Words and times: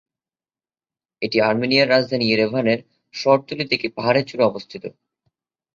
এটি 1.21 1.37
আর্মেনিয়ার 1.41 1.91
রাজধানী 1.91 2.25
ইয়েরেভান 2.27 2.65
এর 2.67 2.79
শহরতলীতে 3.13 3.73
একটি 3.75 3.89
পাহাড়ের 3.97 4.27
চূড়ায় 4.29 4.49
অবস্থিত। 4.51 4.83